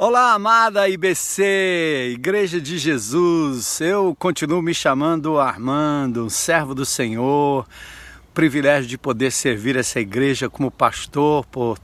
[0.00, 3.80] Olá, amada IBC, Igreja de Jesus.
[3.80, 7.66] Eu continuo me chamando Armando, um servo do Senhor.
[8.32, 11.80] Privilégio de poder servir essa igreja como pastor por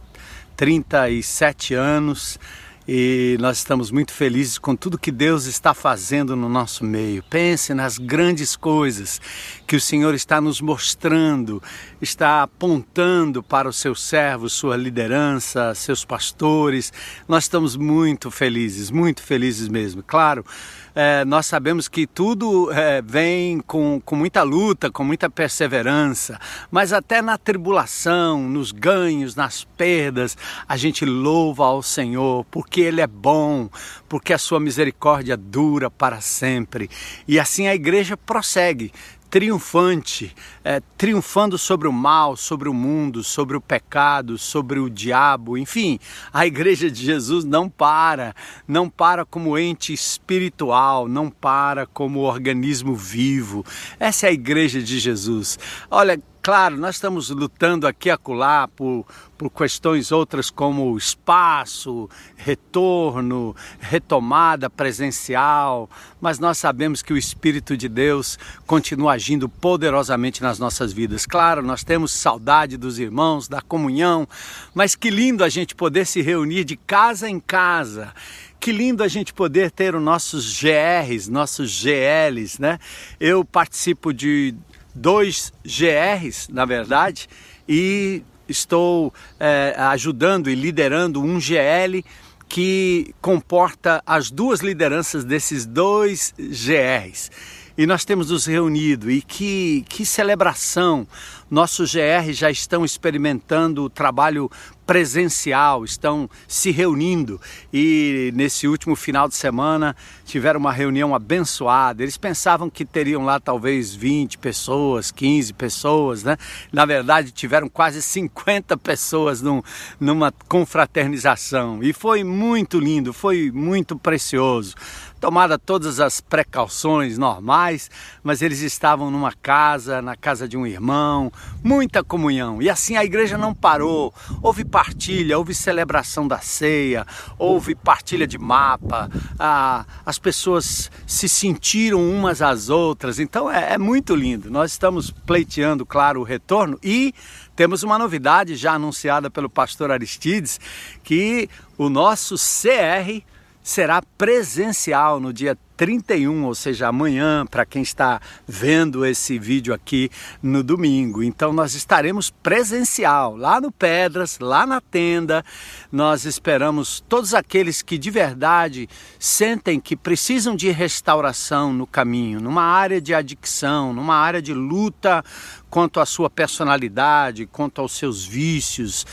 [0.55, 2.39] 37 anos
[2.87, 7.23] e nós estamos muito felizes com tudo que Deus está fazendo no nosso meio.
[7.23, 9.21] Pense nas grandes coisas
[9.67, 11.62] que o Senhor está nos mostrando,
[12.00, 16.93] está apontando para os seus servos, sua liderança, seus pastores.
[17.26, 20.03] Nós estamos muito felizes, muito felizes mesmo.
[20.03, 20.45] Claro,
[20.94, 26.39] é, nós sabemos que tudo é, vem com, com muita luta, com muita perseverança,
[26.70, 30.36] mas até na tribulação, nos ganhos, nas perdas,
[30.68, 33.69] a gente louva ao Senhor, porque Ele é bom,
[34.08, 36.89] porque a sua misericórdia dura para sempre.
[37.27, 38.92] E assim a igreja prossegue
[39.34, 45.59] triunfante, é, triunfando sobre o mal, sobre o mundo, sobre o pecado, sobre o diabo,
[45.59, 45.98] enfim,
[46.33, 48.33] a Igreja de Jesus não para,
[48.69, 53.67] não para como ente espiritual, não para como organismo vivo.
[53.99, 55.59] Essa é a Igreja de Jesus.
[55.91, 59.06] Olha, Claro, nós estamos lutando aqui acolá por,
[59.39, 65.89] por questões outras como espaço, retorno, retomada presencial,
[66.20, 71.25] mas nós sabemos que o Espírito de Deus continua agindo poderosamente nas nossas vidas.
[71.25, 74.29] Claro, nós temos saudade dos irmãos, da comunhão,
[74.75, 78.12] mas que lindo a gente poder se reunir de casa em casa
[78.61, 82.79] que lindo a gente poder ter os nossos GRs, nossos GLs, né?
[83.20, 84.55] Eu participo de
[84.95, 87.28] dois GRs, na verdade,
[87.69, 92.05] e estou é, ajudando e liderando um GL
[92.48, 97.31] que comporta as duas lideranças desses dois GRs.
[97.77, 101.08] E nós temos nos reunido e que, que celebração!
[101.55, 104.51] Nossos GR já estão experimentando o trabalho
[104.85, 107.41] presencial, estão se reunindo
[107.73, 109.95] e nesse último final de semana
[110.25, 112.03] tiveram uma reunião abençoada.
[112.03, 116.37] Eles pensavam que teriam lá talvez 20 pessoas, 15 pessoas, né?
[116.73, 119.63] Na verdade, tiveram quase 50 pessoas num,
[120.01, 124.75] numa confraternização e foi muito lindo, foi muito precioso
[125.24, 127.90] tomada todas as precauções normais,
[128.22, 132.60] mas eles estavam numa casa, na casa de um irmão, muita comunhão.
[132.60, 134.12] E assim a igreja não parou.
[134.42, 137.06] Houve partilha, houve celebração da ceia,
[137.38, 139.08] houve partilha de mapa,
[139.38, 143.18] ah, as pessoas se sentiram umas às outras.
[143.18, 144.50] Então é, é muito lindo.
[144.50, 147.14] Nós estamos pleiteando, claro, o retorno e
[147.56, 150.60] temos uma novidade já anunciada pelo pastor Aristides,
[151.02, 151.48] que
[151.78, 153.24] o nosso CR
[153.64, 160.08] será presencial no dia 31, ou seja, amanhã, para quem está vendo esse vídeo aqui
[160.42, 161.22] no domingo.
[161.22, 165.44] Então nós estaremos presencial lá no Pedras, lá na tenda.
[165.91, 168.88] Nós esperamos todos aqueles que de verdade
[169.19, 175.25] sentem que precisam de restauração no caminho, numa área de adicção, numa área de luta
[175.69, 179.04] quanto à sua personalidade, quanto aos seus vícios.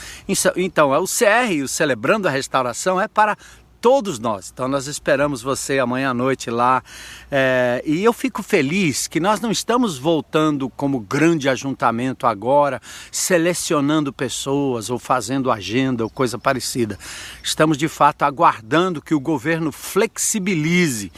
[0.56, 3.36] Então, é o CR, o Celebrando a Restauração, é para
[3.82, 4.52] todos nós.
[4.54, 6.84] Então nós esperamos você amanhã à noite lá.
[7.30, 12.80] É, e eu fico feliz que nós não estamos voltando como grande ajuntamento agora,
[13.12, 16.98] selecionando pessoas ou fazendo agenda ou coisa parecida.
[17.44, 21.12] Estamos de fato aguardando que o governo flexibilize.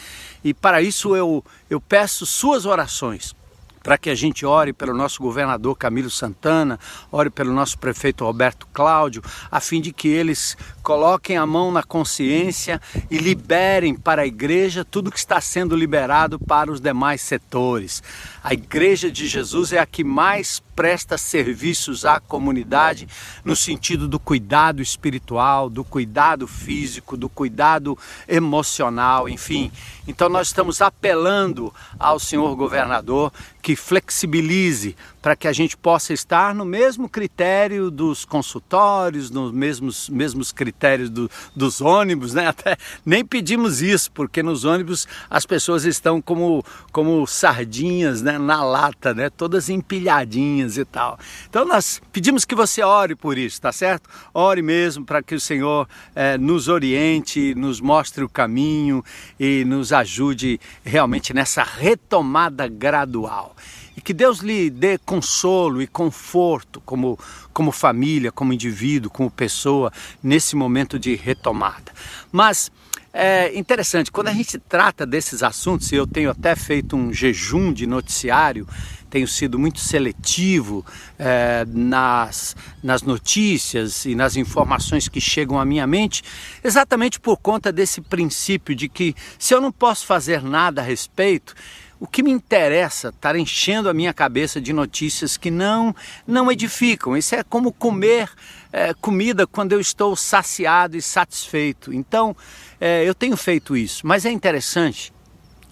[0.44, 3.36] E para isso eu, eu peço suas orações
[3.84, 6.80] para que a gente ore pelo nosso governador Camilo Santana,
[7.12, 11.82] ore pelo nosso prefeito Roberto Cláudio, a fim de que eles coloquem a mão na
[11.82, 12.80] consciência
[13.10, 18.04] e liberem para a igreja tudo que está sendo liberado para os demais setores.
[18.44, 23.08] A igreja de Jesus é a que mais presta serviços à comunidade
[23.46, 29.72] no sentido do cuidado espiritual, do cuidado físico, do cuidado emocional, enfim.
[30.06, 36.54] Então nós estamos apelando ao senhor governador que flexibilize para que a gente possa estar
[36.54, 42.48] no mesmo critério dos consultórios, nos mesmos, mesmos critérios do, dos ônibus, né?
[42.52, 42.76] Até
[43.06, 46.62] nem pedimos isso, porque nos ônibus as pessoas estão como,
[46.92, 48.38] como sardinhas né?
[48.38, 49.30] na lata, né?
[49.30, 51.18] Todas empilhadinhas e tal.
[51.50, 54.10] Então nós pedimos que você ore por isso, tá certo?
[54.34, 59.02] Ore mesmo para que o Senhor é, nos oriente, nos mostre o caminho
[59.40, 63.56] e nos ajude realmente nessa retomada gradual.
[63.96, 67.18] E que Deus lhe dê consolo e conforto como,
[67.54, 69.92] como família, como indivíduo, como pessoa,
[70.22, 71.92] nesse momento de retomada.
[72.32, 72.72] Mas
[73.16, 77.72] é interessante, quando a gente trata desses assuntos, e eu tenho até feito um jejum
[77.72, 78.68] de noticiário,
[79.08, 80.84] tenho sido muito seletivo
[81.20, 86.24] é, nas, nas notícias e nas informações que chegam à minha mente,
[86.64, 91.54] exatamente por conta desse princípio de que se eu não posso fazer nada a respeito,
[92.04, 95.96] o que me interessa estar enchendo a minha cabeça de notícias que não
[96.28, 97.16] não edificam.
[97.16, 98.30] Isso é como comer
[98.74, 101.94] é, comida quando eu estou saciado e satisfeito.
[101.94, 102.36] Então,
[102.82, 104.06] é, eu tenho feito isso.
[104.06, 105.14] Mas é interessante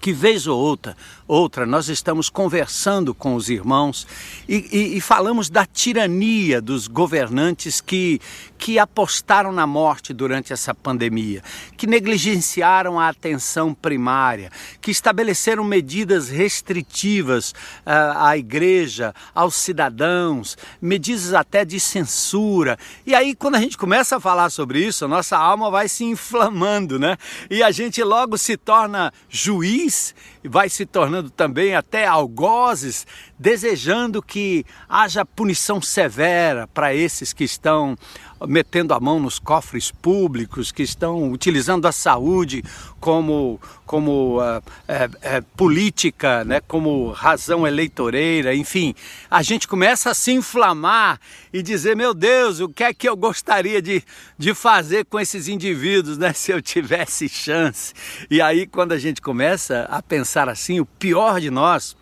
[0.00, 0.96] que vez ou outra,
[1.28, 4.06] outra nós estamos conversando com os irmãos
[4.48, 8.20] e, e, e, falamos da tirania dos governantes que,
[8.62, 11.42] que apostaram na morte durante essa pandemia,
[11.76, 17.50] que negligenciaram a atenção primária, que estabeleceram medidas restritivas
[17.84, 22.78] uh, à igreja, aos cidadãos, medidas até de censura.
[23.04, 26.04] E aí, quando a gente começa a falar sobre isso, a nossa alma vai se
[26.04, 27.16] inflamando, né?
[27.50, 30.14] E a gente logo se torna juiz
[30.44, 37.42] e vai se tornando também até algozes, desejando que haja punição severa para esses que
[37.42, 37.98] estão
[38.46, 42.62] metendo a mão nos cofres públicos, que estão utilizando a saúde
[43.00, 48.94] como, como uh, é, é, política, né, como razão eleitoreira, enfim.
[49.30, 51.20] A gente começa a se inflamar
[51.52, 54.02] e dizer, meu Deus, o que é que eu gostaria de,
[54.38, 57.92] de fazer com esses indivíduos, né, se eu tivesse chance.
[58.30, 61.96] E aí, quando a gente começa a pensar assim, o pior de nós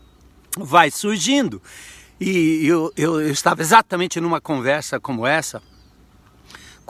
[0.58, 1.62] vai surgindo.
[2.20, 5.62] E eu, eu, eu estava exatamente numa conversa como essa,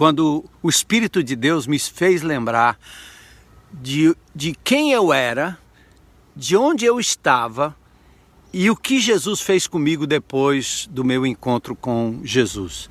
[0.01, 2.79] quando o Espírito de Deus me fez lembrar
[3.71, 5.59] de, de quem eu era,
[6.35, 7.77] de onde eu estava
[8.51, 12.89] e o que Jesus fez comigo depois do meu encontro com Jesus.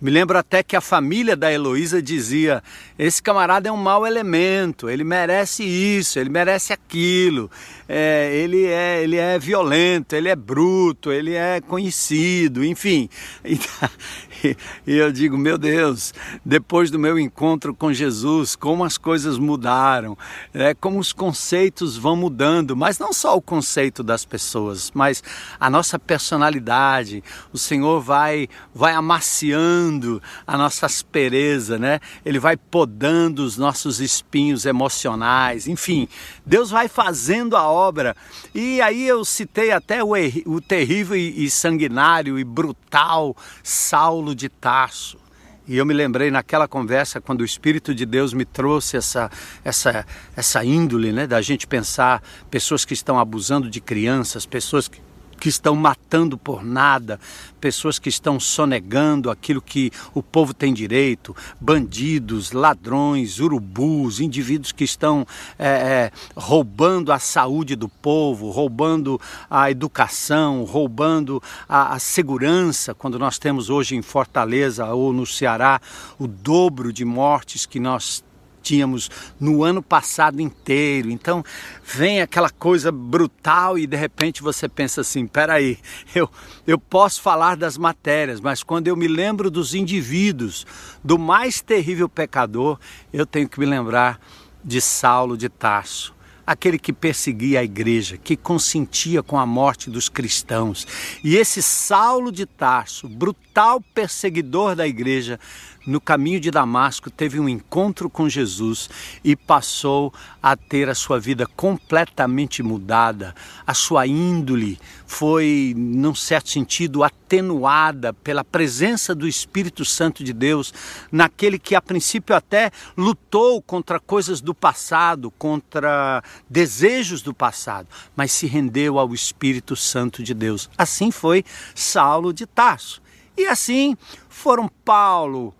[0.00, 2.62] Me lembro até que a família da Heloísa dizia:
[2.96, 7.50] esse camarada é um mau elemento, ele merece isso, ele merece aquilo,
[7.88, 13.08] é, ele, é, ele é violento, ele é bruto, ele é conhecido, enfim.
[14.42, 14.56] E,
[14.86, 16.14] e eu digo: meu Deus,
[16.44, 20.16] depois do meu encontro com Jesus, como as coisas mudaram,
[20.54, 25.22] é, como os conceitos vão mudando, mas não só o conceito das pessoas, mas
[25.58, 27.22] a nossa personalidade.
[27.52, 32.00] O Senhor vai, vai amaciando a nossa aspereza, né?
[32.24, 36.08] Ele vai podando os nossos espinhos emocionais, enfim,
[36.46, 38.16] Deus vai fazendo a obra.
[38.54, 40.12] E aí eu citei até o,
[40.46, 45.18] o terrível e sanguinário e brutal Saulo de Tarso.
[45.66, 49.30] E eu me lembrei naquela conversa quando o Espírito de Deus me trouxe essa,
[49.64, 55.00] essa, essa índole, né, da gente pensar pessoas que estão abusando de crianças, pessoas que
[55.42, 57.18] que estão matando por nada,
[57.60, 64.84] pessoas que estão sonegando aquilo que o povo tem direito, bandidos, ladrões, urubus, indivíduos que
[64.84, 65.26] estão
[65.58, 73.18] é, é, roubando a saúde do povo, roubando a educação, roubando a, a segurança, quando
[73.18, 75.80] nós temos hoje em Fortaleza ou no Ceará
[76.20, 78.22] o dobro de mortes que nós
[78.62, 81.10] tínhamos no ano passado inteiro.
[81.10, 81.44] Então
[81.84, 85.78] vem aquela coisa brutal e de repente você pensa assim: peraí,
[86.14, 86.30] eu,
[86.66, 90.66] eu posso falar das matérias, mas quando eu me lembro dos indivíduos,
[91.02, 92.78] do mais terrível pecador,
[93.12, 94.20] eu tenho que me lembrar
[94.64, 96.14] de Saulo de Tarso
[96.46, 100.86] aquele que perseguia a igreja, que consentia com a morte dos cristãos.
[101.22, 105.38] E esse Saulo de Tarso, brutal perseguidor da igreja,
[105.86, 108.88] no caminho de Damasco teve um encontro com Jesus
[109.24, 110.12] e passou
[110.42, 113.34] a ter a sua vida completamente mudada.
[113.66, 120.72] A sua índole foi, num certo sentido, atenuada pela presença do Espírito Santo de Deus,
[121.10, 128.32] naquele que a princípio até lutou contra coisas do passado, contra desejos do passado, mas
[128.32, 130.70] se rendeu ao Espírito Santo de Deus.
[130.78, 133.02] Assim foi Saulo de Tarso.
[133.36, 133.96] E assim
[134.28, 135.54] foram Paulo,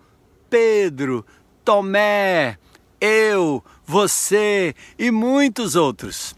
[0.52, 1.24] Pedro,
[1.64, 2.58] Tomé,
[3.00, 6.36] eu, você e muitos outros.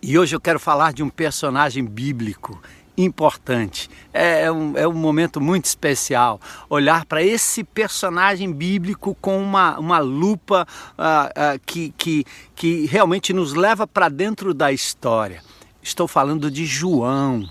[0.00, 2.62] E hoje eu quero falar de um personagem bíblico
[2.96, 3.90] importante.
[4.14, 6.40] É, é um, é um momento muito especial
[6.70, 10.64] olhar para esse personagem bíblico com uma, uma lupa
[10.96, 15.42] uh, uh, que, que, que realmente nos leva para dentro da história.
[15.82, 17.50] Estou falando de João.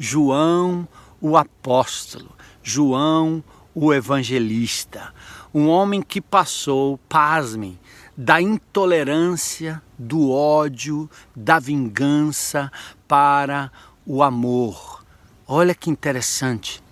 [0.00, 0.88] João,
[1.20, 2.32] o apóstolo.
[2.60, 3.42] João,
[3.74, 5.14] o evangelista,
[5.52, 7.78] um homem que passou, pasmem,
[8.16, 12.70] da intolerância, do ódio, da vingança
[13.08, 13.70] para
[14.06, 15.02] o amor.
[15.46, 16.82] Olha que interessante.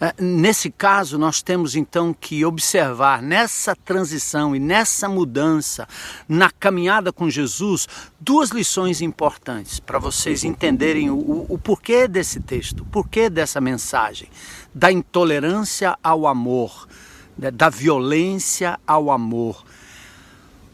[0.00, 5.86] É, nesse caso, nós temos então que observar nessa transição e nessa mudança,
[6.28, 7.86] na caminhada com Jesus,
[8.20, 13.60] duas lições importantes para vocês entenderem o, o, o porquê desse texto, o porquê dessa
[13.60, 14.28] mensagem,
[14.74, 16.88] da intolerância ao amor,
[17.36, 19.64] né, da violência ao amor.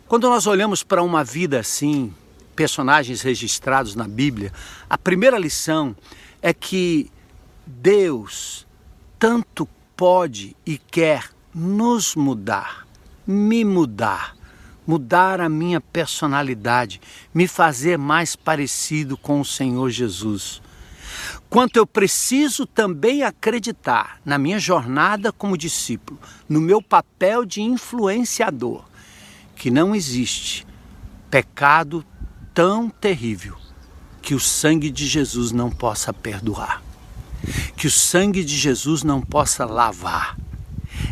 [0.07, 2.15] Quando nós olhamos para uma vida assim,
[2.57, 4.53] personagens registrados na Bíblia,
[4.89, 5.95] a primeira lição
[6.41, 7.11] é que
[7.67, 8.67] Deus
[9.19, 12.87] tanto pode e quer nos mudar,
[13.27, 14.37] me mudar,
[14.87, 17.01] mudar a minha personalidade,
[17.35, 20.63] me fazer mais parecido com o Senhor Jesus.
[21.51, 28.85] Quanto eu preciso também acreditar na minha jornada como discípulo, no meu papel de influenciador,
[29.57, 30.65] que não existe
[31.29, 32.05] pecado
[32.55, 33.57] tão terrível
[34.23, 36.88] que o sangue de Jesus não possa perdoar
[37.77, 40.37] que o sangue de Jesus não possa lavar.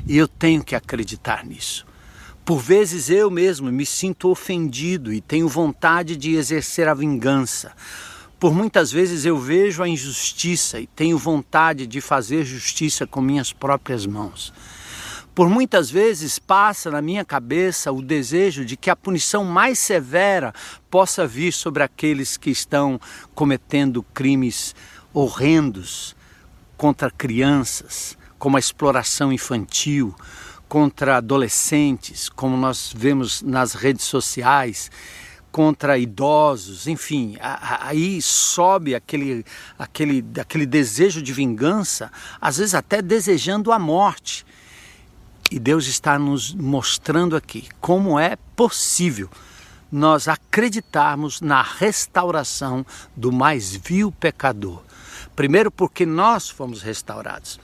[0.06, 1.86] E eu tenho que acreditar nisso.
[2.44, 7.72] Por vezes eu mesmo me sinto ofendido e tenho vontade de exercer a vingança.
[8.38, 13.52] Por muitas vezes eu vejo a injustiça e tenho vontade de fazer justiça com minhas
[13.52, 14.52] próprias mãos.
[15.34, 20.54] Por muitas vezes passa na minha cabeça o desejo de que a punição mais severa
[20.90, 22.98] possa vir sobre aqueles que estão
[23.34, 24.74] cometendo crimes
[25.12, 26.15] horrendos
[26.76, 30.14] contra crianças, como a exploração infantil,
[30.68, 34.90] contra adolescentes, como nós vemos nas redes sociais,
[35.50, 39.42] contra idosos, enfim, aí sobe aquele,
[39.78, 44.44] aquele, aquele desejo de vingança, às vezes até desejando a morte.
[45.50, 49.30] E Deus está nos mostrando aqui como é possível
[49.90, 52.84] nós acreditarmos na restauração
[53.16, 54.82] do mais vil pecador.
[55.36, 57.60] Primeiro, porque nós fomos restaurados.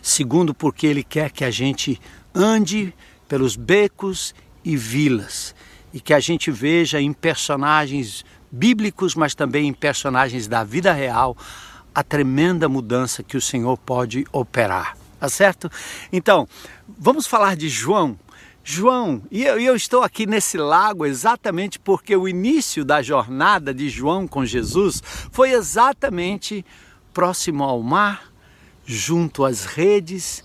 [0.00, 2.00] Segundo, porque Ele quer que a gente
[2.32, 2.94] ande
[3.28, 4.34] pelos becos
[4.64, 5.54] e vilas
[5.92, 11.36] e que a gente veja em personagens bíblicos, mas também em personagens da vida real,
[11.94, 14.96] a tremenda mudança que o Senhor pode operar.
[15.18, 15.70] Tá certo?
[16.12, 16.46] Então,
[16.98, 18.18] vamos falar de João.
[18.62, 23.88] João, e eu, eu, estou aqui nesse lago exatamente porque o início da jornada de
[23.88, 26.64] João com Jesus foi exatamente
[27.14, 28.32] próximo ao mar,
[28.84, 30.44] junto às redes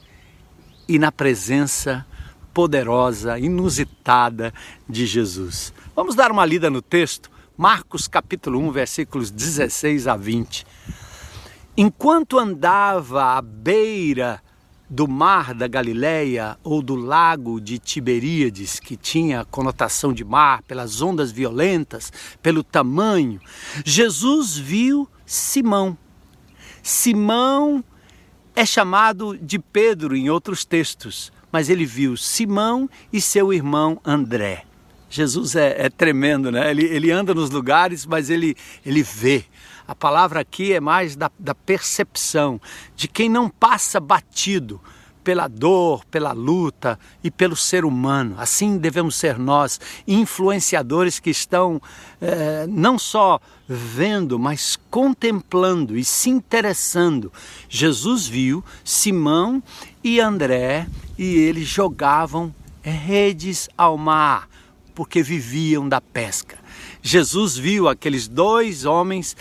[0.87, 2.05] e na presença
[2.53, 4.53] poderosa, inusitada
[4.87, 5.73] de Jesus.
[5.95, 10.65] Vamos dar uma lida no texto, Marcos capítulo 1, versículos 16 a 20.
[11.75, 14.41] Enquanto andava à beira
[14.87, 21.01] do mar da Galileia ou do lago de Tiberíades, que tinha conotação de mar pelas
[21.01, 22.11] ondas violentas,
[22.41, 23.39] pelo tamanho,
[23.83, 25.97] Jesus viu Simão,
[26.81, 27.83] Simão
[28.55, 34.65] é chamado de Pedro em outros textos, mas ele viu Simão e seu irmão André.
[35.09, 36.69] Jesus é, é tremendo, né?
[36.69, 38.55] Ele, ele anda nos lugares, mas ele,
[38.85, 39.43] ele vê.
[39.87, 42.61] A palavra aqui é mais da, da percepção,
[42.95, 44.79] de quem não passa batido
[45.23, 48.35] pela dor, pela luta e pelo ser humano.
[48.37, 51.81] Assim devemos ser nós, influenciadores que estão
[52.21, 57.31] é, não só vendo, mas contemplando e se interessando.
[57.69, 59.61] Jesus viu Simão
[60.03, 64.49] e André e eles jogavam redes ao mar,
[64.95, 66.57] porque viviam da pesca.
[67.01, 69.37] Jesus viu aqueles dois homens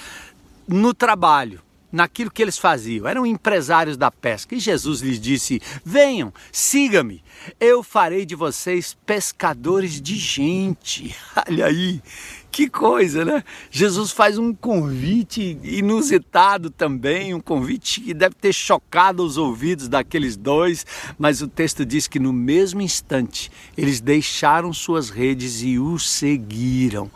[0.66, 3.08] no trabalho naquilo que eles faziam.
[3.08, 4.54] Eram empresários da pesca.
[4.54, 7.22] E Jesus lhes disse: Venham, siga-me,
[7.58, 11.16] eu farei de vocês pescadores de gente.
[11.48, 12.02] Olha aí,
[12.50, 13.44] que coisa, né?
[13.70, 20.36] Jesus faz um convite inusitado também, um convite que deve ter chocado os ouvidos daqueles
[20.36, 20.84] dois,
[21.18, 27.10] mas o texto diz que no mesmo instante eles deixaram suas redes e o seguiram.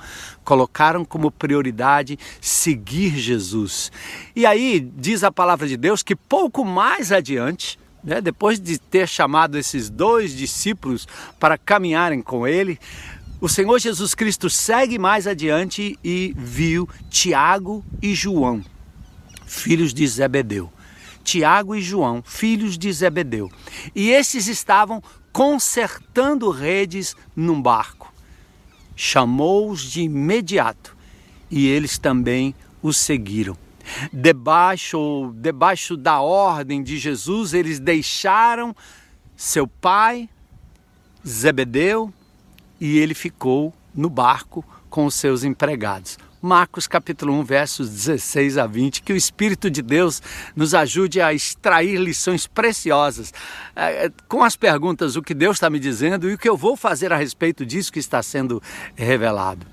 [0.44, 3.90] Colocaram como prioridade seguir Jesus.
[4.34, 9.08] E aí diz a palavra de Deus que pouco mais adiante, né, depois de ter
[9.08, 11.06] chamado esses dois discípulos
[11.38, 12.78] para caminharem com ele,
[13.42, 18.64] o Senhor Jesus Cristo segue mais adiante e viu Tiago e João,
[19.44, 20.72] filhos de Zebedeu.
[21.24, 23.50] Tiago e João, filhos de Zebedeu.
[23.96, 28.14] E esses estavam consertando redes num barco.
[28.94, 30.96] Chamou-os de imediato
[31.50, 33.58] e eles também os seguiram.
[34.12, 38.72] Debaixo, debaixo da ordem de Jesus, eles deixaram
[39.36, 40.28] seu pai,
[41.26, 42.14] Zebedeu,
[42.82, 46.18] e ele ficou no barco com os seus empregados.
[46.42, 49.02] Marcos capítulo 1, versos 16 a 20.
[49.02, 50.20] Que o Espírito de Deus
[50.56, 53.32] nos ajude a extrair lições preciosas
[53.76, 56.76] é, com as perguntas: o que Deus está me dizendo e o que eu vou
[56.76, 58.60] fazer a respeito disso que está sendo
[58.96, 59.64] revelado.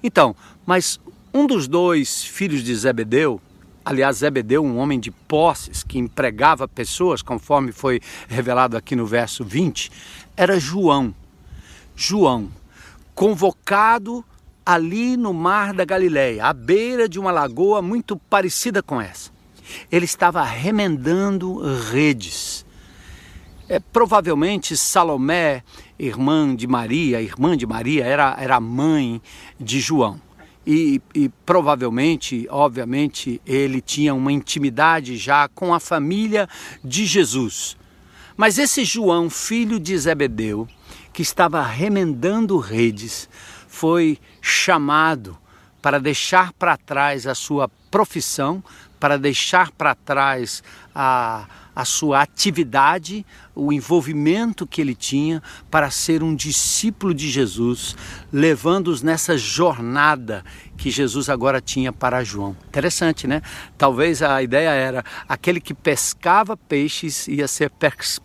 [0.00, 1.00] Então, mas
[1.34, 3.40] um dos dois filhos de Zebedeu,
[3.84, 9.44] aliás, Zebedeu, um homem de posses que empregava pessoas, conforme foi revelado aqui no verso
[9.44, 9.90] 20,
[10.36, 11.12] era João.
[11.94, 12.50] João,
[13.14, 14.24] convocado
[14.64, 19.30] ali no mar da Galileia, à beira de uma lagoa muito parecida com essa.
[19.90, 21.60] Ele estava remendando
[21.90, 22.64] redes.
[23.68, 25.62] É, provavelmente Salomé,
[25.98, 29.22] irmã de Maria, irmã de Maria, era, era mãe
[29.58, 30.20] de João.
[30.66, 36.48] E, e, provavelmente, obviamente, ele tinha uma intimidade já com a família
[36.82, 37.76] de Jesus.
[38.36, 40.66] Mas esse João, filho de Zebedeu,
[41.14, 43.28] que estava remendando redes,
[43.68, 45.38] foi chamado
[45.80, 48.62] para deixar para trás a sua profissão,
[48.98, 56.22] para deixar para trás a, a sua atividade, o envolvimento que ele tinha para ser
[56.22, 57.96] um discípulo de Jesus,
[58.32, 60.44] levando-os nessa jornada
[60.76, 62.56] que Jesus agora tinha para João.
[62.68, 63.42] Interessante, né?
[63.76, 67.70] Talvez a ideia era aquele que pescava peixes ia ser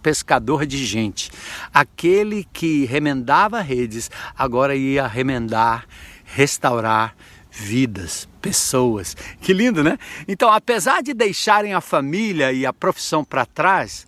[0.01, 1.31] pescador de gente.
[1.73, 5.85] Aquele que remendava redes agora ia remendar,
[6.25, 7.15] restaurar
[7.51, 9.15] vidas, pessoas.
[9.41, 9.97] Que lindo, né?
[10.27, 14.07] Então, apesar de deixarem a família e a profissão para trás,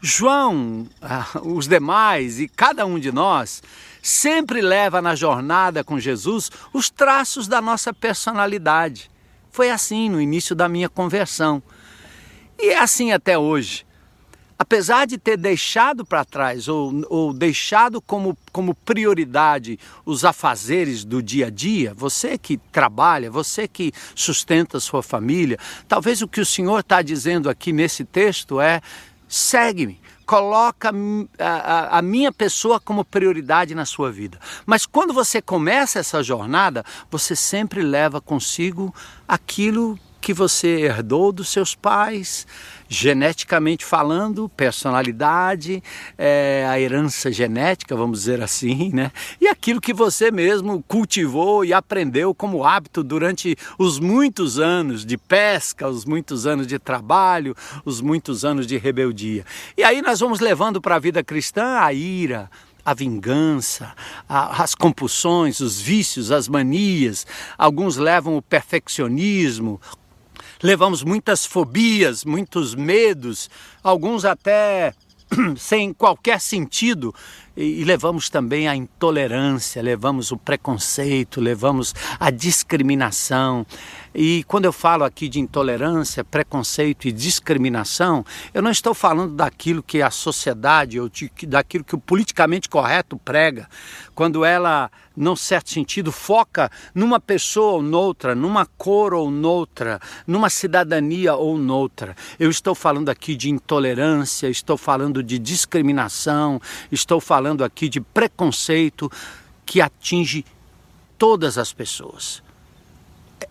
[0.00, 3.62] João, ah, os demais e cada um de nós
[4.02, 9.10] sempre leva na jornada com Jesus os traços da nossa personalidade.
[9.50, 11.62] Foi assim no início da minha conversão.
[12.58, 13.86] E é assim até hoje
[14.62, 19.76] apesar de ter deixado para trás ou, ou deixado como, como prioridade
[20.06, 26.22] os afazeres do dia a dia, você que trabalha, você que sustenta sua família, talvez
[26.22, 28.80] o que o Senhor está dizendo aqui nesse texto é:
[29.26, 30.92] segue-me, coloca
[31.40, 34.38] a, a, a, minha pessoa como prioridade na sua vida.
[34.64, 38.94] Mas quando você começa essa jornada, você sempre leva consigo
[39.26, 42.46] aquilo que você herdou dos seus pais,
[42.92, 45.82] geneticamente falando, personalidade,
[46.18, 49.10] é, a herança genética, vamos dizer assim, né?
[49.40, 55.16] E aquilo que você mesmo cultivou e aprendeu como hábito durante os muitos anos de
[55.16, 59.46] pesca, os muitos anos de trabalho, os muitos anos de rebeldia.
[59.74, 62.50] E aí nós vamos levando para a vida cristã a ira,
[62.84, 63.94] a vingança,
[64.28, 67.26] a, as compulsões, os vícios, as manias.
[67.56, 69.80] Alguns levam o perfeccionismo,
[70.62, 73.50] levamos muitas fobias, muitos medos,
[73.82, 74.94] alguns até
[75.56, 77.14] sem qualquer sentido,
[77.56, 83.66] e, levamos também a intolerância, levamos o preconceito, levamos a discriminação.
[84.14, 89.82] E quando eu falo aqui de intolerância, preconceito e discriminação, eu não estou falando daquilo
[89.82, 91.10] que a sociedade ou
[91.46, 93.68] daquilo que o politicamente correto prega,
[94.14, 100.50] quando ela, num certo sentido, foca numa pessoa ou noutra, numa cor ou noutra, numa
[100.50, 102.14] cidadania ou noutra.
[102.38, 106.60] Eu estou falando aqui de intolerância, estou falando de discriminação,
[106.90, 109.10] estou falando aqui de preconceito
[109.64, 110.44] que atinge
[111.18, 112.42] todas as pessoas.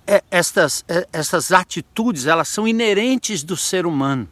[0.07, 4.27] É, estas, é, estas atitudes elas são inerentes do ser humano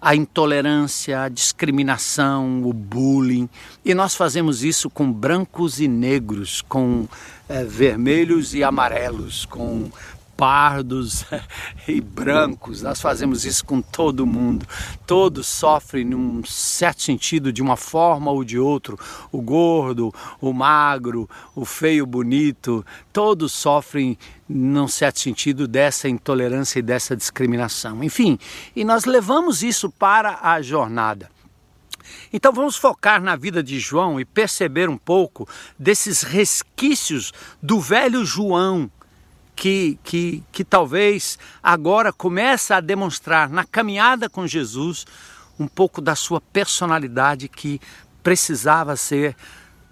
[0.00, 3.48] a intolerância, a discriminação, o bullying.
[3.84, 7.08] E nós fazemos isso com brancos e negros, com
[7.48, 9.90] é, vermelhos e amarelos, com
[10.36, 11.24] pardos
[11.88, 12.82] e brancos.
[12.82, 14.66] Nós fazemos isso com todo mundo.
[15.06, 18.98] Todos sofrem, num certo sentido, de uma forma ou de outro.
[19.32, 24.18] O gordo, o magro, o feio, bonito, todos sofrem,
[24.48, 28.04] num certo sentido, dessa intolerância e dessa discriminação.
[28.04, 28.38] Enfim,
[28.74, 31.30] e nós levamos isso para a jornada.
[32.32, 38.24] Então vamos focar na vida de João e perceber um pouco desses resquícios do velho
[38.24, 38.90] João
[39.56, 45.06] que, que, que talvez agora começa a demonstrar na caminhada com Jesus
[45.58, 47.80] um pouco da sua personalidade que
[48.22, 49.34] precisava ser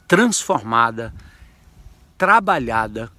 [0.07, 1.15] transformada,
[2.19, 3.11] trabalhada,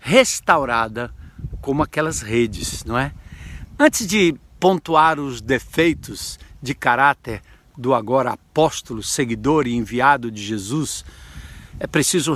[0.00, 1.12] restaurada
[1.60, 3.12] como aquelas redes, não é?
[3.78, 7.42] Antes de pontuar os defeitos de caráter
[7.76, 11.04] do agora apóstolo, seguidor e enviado de Jesus,
[11.78, 12.34] é preciso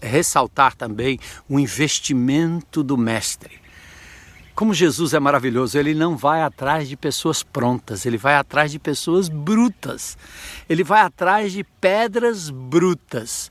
[0.00, 3.60] ressaltar também o investimento do Mestre.
[4.54, 8.78] Como Jesus é maravilhoso, ele não vai atrás de pessoas prontas, ele vai atrás de
[8.78, 10.18] pessoas brutas,
[10.68, 13.50] ele vai atrás de pedras brutas,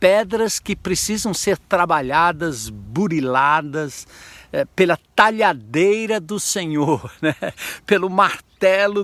[0.00, 4.06] pedras que precisam ser trabalhadas, buriladas,
[4.52, 7.34] é, pela talhadeira do Senhor, né?
[7.86, 8.48] pelo martelo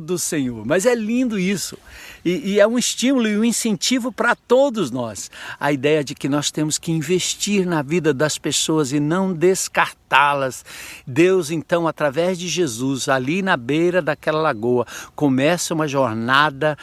[0.01, 0.64] do Senhor.
[0.67, 1.79] Mas é lindo isso.
[2.25, 5.31] E, e é um estímulo e um incentivo para todos nós.
[5.61, 10.64] A ideia de que nós temos que investir na vida das pessoas e não descartá-las.
[11.07, 16.77] Deus, então, através de Jesus, ali na beira daquela lagoa, começa uma jornada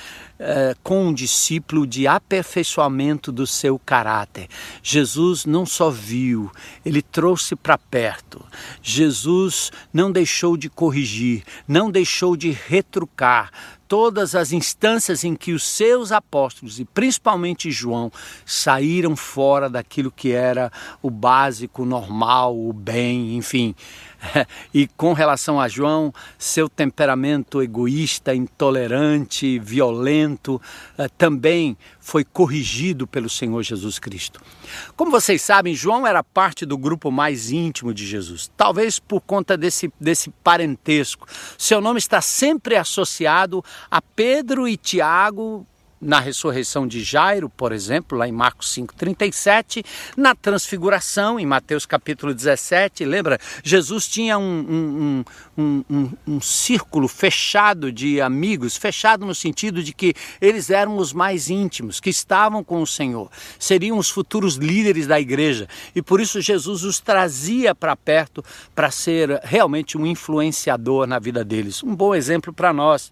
[0.43, 4.47] eh, com um discípulo de aperfeiçoamento do seu caráter.
[4.81, 6.51] Jesus não só viu,
[6.83, 8.43] ele trouxe para perto.
[8.81, 13.51] Jesus não deixou de corrigir, não deixou de retrucar
[13.91, 18.09] todas as instâncias em que os seus apóstolos, e principalmente João,
[18.45, 23.75] saíram fora daquilo que era o básico, o normal, o bem, enfim.
[24.73, 30.61] E com relação a João, seu temperamento egoísta, intolerante, violento,
[30.97, 34.41] eh, também foi corrigido pelo Senhor Jesus Cristo.
[34.95, 39.57] Como vocês sabem, João era parte do grupo mais íntimo de Jesus, talvez por conta
[39.57, 41.27] desse, desse parentesco.
[41.57, 45.65] Seu nome está sempre associado a Pedro e Tiago,
[46.01, 49.85] na ressurreição de Jairo, por exemplo, lá em Marcos 5,37,
[50.17, 53.39] na transfiguração, em Mateus capítulo 17, lembra?
[53.63, 55.23] Jesus tinha um,
[55.55, 61.13] um, um, um, círculo fechado de amigos, fechado no sentido de que eles eram os
[61.13, 66.19] mais íntimos, que estavam com o Senhor, seriam os futuros líderes da igreja, e por
[66.19, 71.83] isso Jesus os trazia para perto para ser realmente um influenciador na vida deles.
[71.83, 73.11] Um bom exemplo para nós.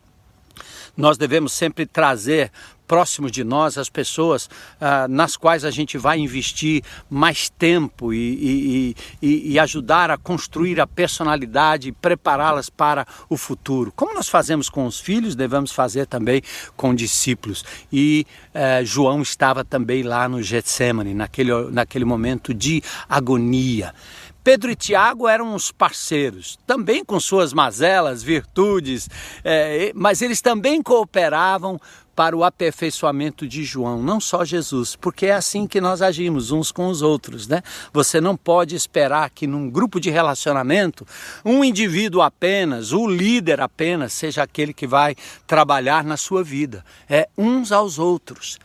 [1.00, 2.52] Nós devemos sempre trazer
[2.86, 4.50] próximo de nós as pessoas
[4.82, 10.18] ah, nas quais a gente vai investir mais tempo e, e, e, e ajudar a
[10.18, 13.94] construir a personalidade e prepará-las para o futuro.
[13.96, 16.42] Como nós fazemos com os filhos, devemos fazer também
[16.76, 17.64] com discípulos.
[17.94, 23.94] E eh, João estava também lá no Getsemane, naquele, naquele momento de agonia.
[24.44, 29.10] Pedro e Tiago eram os parceiros, também com suas mazelas, virtudes,
[29.44, 31.80] é, mas eles também cooperavam
[32.20, 36.70] para o aperfeiçoamento de João, não só Jesus, porque é assim que nós agimos uns
[36.70, 37.64] com os outros, né?
[37.94, 41.08] Você não pode esperar que num grupo de relacionamento
[41.46, 45.16] um indivíduo apenas, o líder apenas, seja aquele que vai
[45.48, 46.84] trabalhar na sua vida.
[47.10, 48.60] É uns aos outros.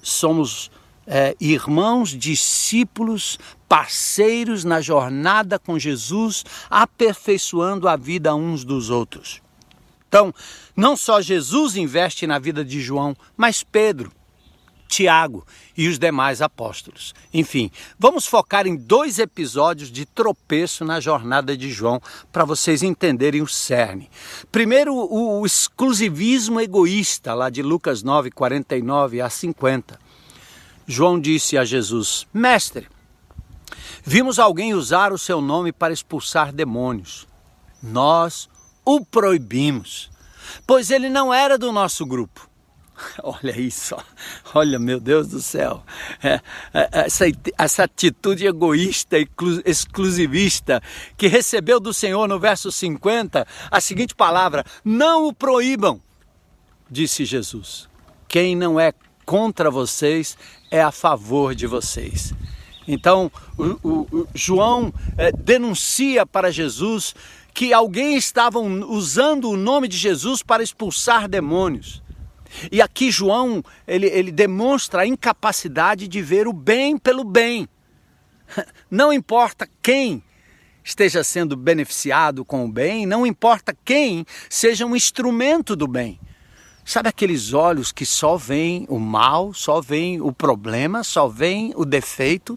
[0.00, 0.70] Somos
[1.06, 3.38] é, irmãos, discípulos,
[3.68, 9.40] parceiros na jornada com Jesus, aperfeiçoando a vida uns dos outros.
[10.08, 10.32] Então,
[10.76, 14.10] não só Jesus investe na vida de João, mas Pedro,
[14.88, 15.44] Tiago
[15.76, 17.12] e os demais apóstolos.
[17.34, 22.00] Enfim, vamos focar em dois episódios de tropeço na jornada de João
[22.32, 24.08] para vocês entenderem o cerne.
[24.50, 30.05] Primeiro, o exclusivismo egoísta, lá de Lucas 9, 49 a 50.
[30.86, 32.88] João disse a Jesus: Mestre,
[34.04, 37.26] vimos alguém usar o seu nome para expulsar demônios.
[37.82, 38.48] Nós
[38.84, 40.10] o proibimos,
[40.66, 42.48] pois ele não era do nosso grupo.
[43.22, 43.94] Olha isso,
[44.54, 45.84] olha meu Deus do céu,
[46.22, 46.40] é,
[46.72, 47.24] é, essa,
[47.58, 49.28] essa atitude egoísta e
[49.66, 50.82] exclusivista
[51.14, 56.00] que recebeu do Senhor no verso 50 a seguinte palavra: Não o proíbam,
[56.90, 57.86] disse Jesus.
[58.26, 58.92] Quem não é
[59.26, 60.38] contra vocês
[60.70, 62.32] é a favor de vocês.
[62.86, 67.14] Então, o, o, o João é, denuncia para Jesus
[67.52, 72.02] que alguém estava usando o nome de Jesus para expulsar demônios.
[72.70, 77.68] E aqui João, ele, ele demonstra a incapacidade de ver o bem pelo bem.
[78.90, 80.22] Não importa quem
[80.84, 86.20] esteja sendo beneficiado com o bem, não importa quem seja um instrumento do bem.
[86.88, 91.84] Sabe aqueles olhos que só veem o mal, só veem o problema, só veem o
[91.84, 92.56] defeito?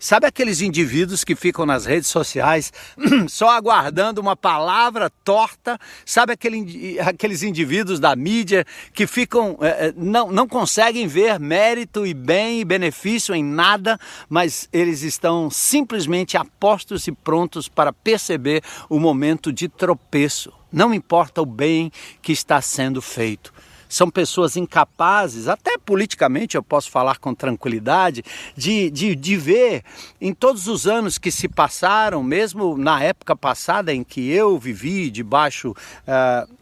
[0.00, 2.72] Sabe aqueles indivíduos que ficam nas redes sociais
[3.30, 5.78] só aguardando uma palavra torta?
[6.04, 12.12] Sabe aquele, aqueles indivíduos da mídia que ficam, é, não, não conseguem ver mérito e
[12.12, 13.96] bem e benefício em nada,
[14.28, 20.52] mas eles estão simplesmente apostos e prontos para perceber o momento de tropeço.
[20.70, 23.52] Não importa o bem que está sendo feito
[23.88, 28.22] são pessoas incapazes, até politicamente eu posso falar com tranquilidade,
[28.56, 29.82] de, de, de ver
[30.20, 35.10] em todos os anos que se passaram, mesmo na época passada em que eu vivi
[35.10, 35.70] debaixo.
[35.70, 36.58] Uh,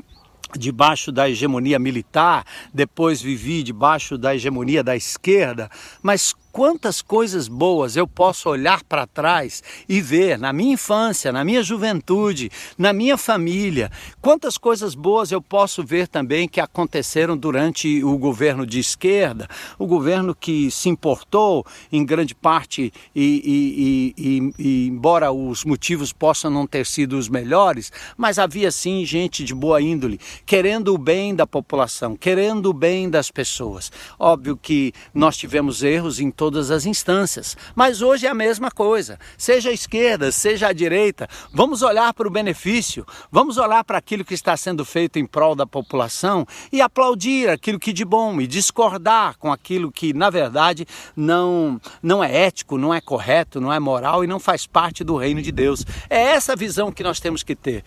[0.56, 5.68] debaixo da hegemonia militar, depois vivi debaixo da hegemonia da esquerda,
[6.00, 11.44] mas quantas coisas boas eu posso olhar para trás e ver na minha infância, na
[11.44, 13.92] minha juventude, na minha família,
[14.22, 19.46] quantas coisas boas eu posso ver também que aconteceram durante o governo de esquerda,
[19.78, 26.10] o governo que se importou em grande parte e, e, e, e embora os motivos
[26.10, 30.96] possam não ter sido os melhores, mas havia sim gente de boa índole, querendo o
[30.96, 33.92] bem da população, querendo o bem das pessoas.
[34.18, 39.18] Óbvio que nós tivemos erros em todas as instâncias, mas hoje é a mesma coisa.
[39.36, 44.24] Seja a esquerda, seja a direita, vamos olhar para o benefício, vamos olhar para aquilo
[44.24, 48.46] que está sendo feito em prol da população e aplaudir aquilo que de bom e
[48.46, 53.80] discordar com aquilo que, na verdade, não, não é ético, não é correto, não é
[53.80, 55.84] moral e não faz parte do reino de Deus.
[56.08, 57.82] É essa visão que nós temos que ter.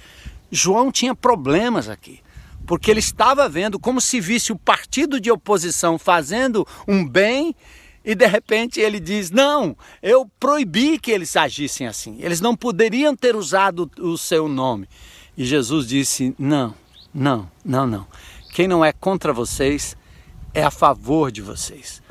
[0.52, 2.20] João tinha problemas aqui
[2.70, 7.56] porque ele estava vendo como se visse o partido de oposição fazendo um bem
[8.10, 13.16] e de repente ele diz: Não, eu proibi que eles agissem assim, eles não poderiam
[13.16, 14.90] ter usado o seu nome.
[15.38, 16.74] E Jesus disse: Não,
[17.14, 18.08] não, não, não.
[18.52, 19.96] Quem não é contra vocês
[20.56, 22.02] é a favor de vocês.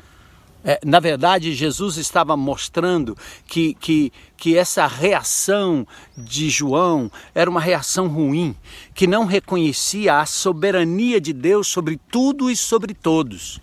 [0.63, 5.85] É, na verdade, Jesus estava mostrando que, que, que essa reação
[6.17, 8.55] de João era uma reação ruim,
[8.95, 13.59] que não reconhecia a soberania de Deus sobre tudo e sobre todos.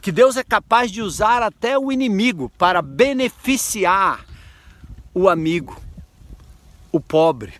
[0.00, 4.24] Que Deus é capaz de usar até o inimigo para beneficiar
[5.14, 5.80] o amigo,
[6.90, 7.54] o pobre,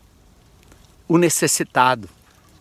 [1.07, 2.09] o necessitado.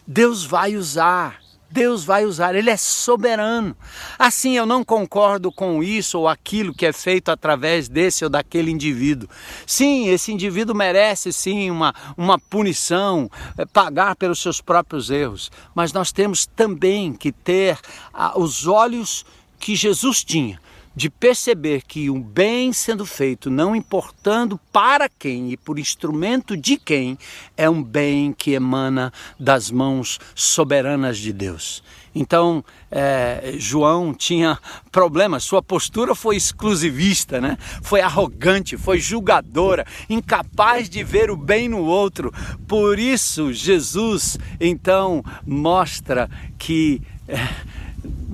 [0.07, 1.43] Deus vai usar.
[1.75, 3.77] Deus vai usar, Ele é soberano.
[4.17, 8.71] Assim, eu não concordo com isso ou aquilo que é feito através desse ou daquele
[8.71, 9.29] indivíduo.
[9.67, 15.93] Sim, esse indivíduo merece sim uma, uma punição, é, pagar pelos seus próprios erros, mas
[15.93, 17.77] nós temos também que ter
[18.13, 19.27] ah, os olhos
[19.65, 20.61] que Jesus tinha
[20.95, 26.77] de perceber que o bem sendo feito, não importando para quem e por instrumento de
[26.77, 27.17] quem,
[27.57, 31.83] é um bem que emana das mãos soberanas de Deus.
[32.15, 34.59] Então, é, João tinha
[34.93, 37.57] problemas, sua postura foi exclusivista, né?
[37.83, 42.31] foi arrogante, foi julgadora, incapaz de ver o bem no outro.
[42.69, 47.37] Por isso, Jesus então mostra que é,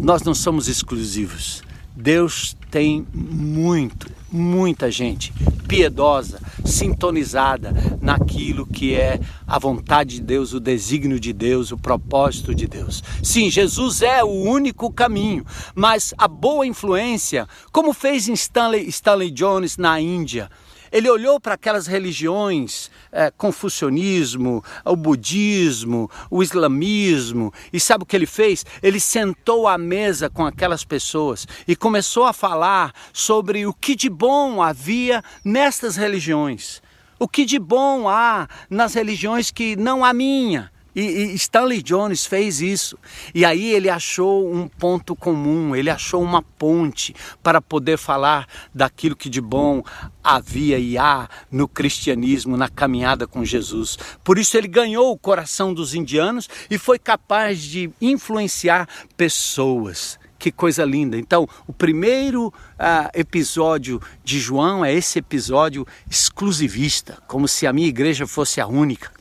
[0.01, 1.63] nós não somos exclusivos
[2.01, 5.33] Deus tem muito, muita gente
[5.69, 12.55] piedosa, sintonizada naquilo que é a vontade de Deus, o desígnio de Deus, o propósito
[12.55, 13.03] de Deus.
[13.23, 19.77] Sim, Jesus é o único caminho, mas a boa influência, como fez Stanley, Stanley Jones
[19.77, 20.51] na Índia,
[20.93, 28.17] ele olhou para aquelas religiões, é, confucionismo, o budismo, o islamismo, e sabe o que
[28.17, 28.65] ele fez?
[28.83, 34.09] Ele sentou à mesa com aquelas pessoas e começou a falar sobre o que de
[34.09, 36.83] bom havia nestas religiões.
[37.19, 42.27] O que de bom há nas religiões que não a minha e, e, Stanley Jones
[42.27, 42.99] fez isso.
[43.35, 49.17] E aí ele achou um ponto comum, ele achou uma ponte para poder falar daquilo
[49.17, 49.83] que de bom
[50.23, 53.99] havia e há no cristianismo, na caminhada com Jesus.
[54.25, 60.19] Por isso ele ganhou o coração dos indianos e foi capaz de influenciar pessoas.
[60.39, 61.19] Que coisa linda!
[61.19, 67.89] Então, o primeiro uh, episódio de João é esse episódio exclusivista, como se a minha
[67.89, 69.20] igreja fosse a única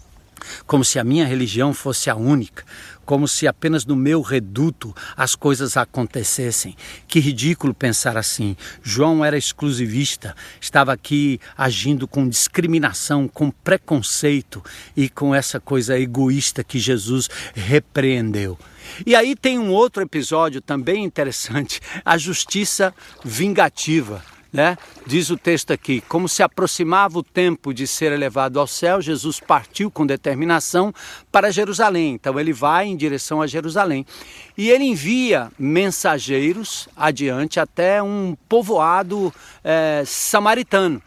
[0.65, 2.63] como se a minha religião fosse a única,
[3.06, 6.75] como se apenas no meu reduto as coisas acontecessem.
[7.08, 8.56] Que ridículo pensar assim.
[8.84, 14.63] João era exclusivista, estava aqui agindo com discriminação, com preconceito
[14.95, 18.58] e com essa coisa egoísta que Jesus repreendeu.
[19.06, 24.23] E aí tem um outro episódio também interessante, a justiça vingativa.
[24.52, 24.78] Né?
[25.06, 29.40] Diz o texto aqui: como se aproximava o tempo de ser elevado ao céu, Jesus
[29.40, 30.94] partiu com determinação
[31.32, 32.16] para Jerusalém.
[32.16, 34.06] Então ele vai em direção a Jerusalém
[34.58, 39.32] e ele envia mensageiros adiante até um povoado
[39.64, 41.02] é, samaritano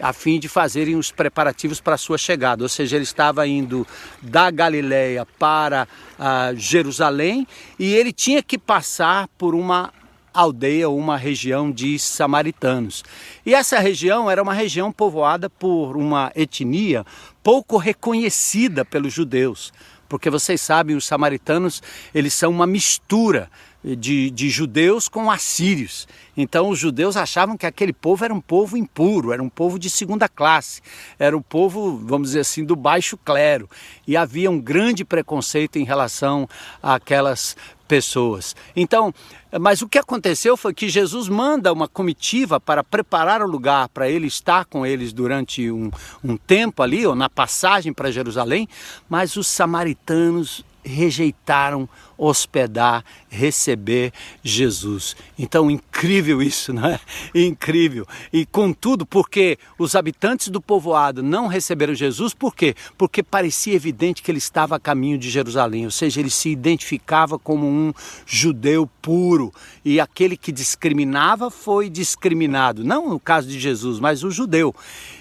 [0.00, 2.62] a fim de fazerem os preparativos para a sua chegada.
[2.62, 3.86] Ou seja, ele estava indo
[4.22, 7.46] da Galileia para uh, Jerusalém
[7.78, 9.92] e ele tinha que passar por uma
[10.38, 13.02] aldeia uma região de samaritanos.
[13.44, 17.04] E essa região era uma região povoada por uma etnia
[17.42, 19.72] pouco reconhecida pelos judeus,
[20.08, 21.82] porque vocês sabem, os samaritanos,
[22.14, 23.50] eles são uma mistura
[23.82, 26.08] de, de, judeus com assírios.
[26.36, 29.88] Então os judeus achavam que aquele povo era um povo impuro, era um povo de
[29.88, 30.80] segunda classe,
[31.18, 33.68] era um povo, vamos dizer assim, do baixo clero.
[34.06, 36.48] E havia um grande preconceito em relação
[36.82, 38.54] àquelas pessoas.
[38.76, 39.14] Então,
[39.58, 44.08] mas o que aconteceu foi que Jesus manda uma comitiva para preparar o lugar para
[44.08, 45.90] ele estar com eles durante um,
[46.22, 48.68] um tempo ali, ou na passagem para Jerusalém,
[49.08, 51.88] mas os samaritanos rejeitaram
[52.18, 54.12] hospedar, receber
[54.42, 55.14] Jesus.
[55.38, 57.00] Então, incrível isso, não é?
[57.32, 58.06] Incrível.
[58.32, 62.74] E contudo, porque os habitantes do povoado não receberam Jesus, por quê?
[62.96, 67.38] Porque parecia evidente que ele estava a caminho de Jerusalém, ou seja, ele se identificava
[67.38, 67.92] como um
[68.26, 69.52] judeu puro
[69.84, 74.74] e aquele que discriminava foi discriminado, não no caso de Jesus, mas o judeu.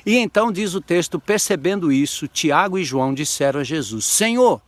[0.06, 4.62] E então diz o texto, percebendo isso, Tiago e João disseram a Jesus: Senhor,